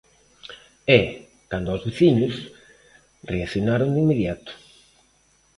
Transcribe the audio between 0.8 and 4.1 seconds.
E, canda os veciños, reaccionaron de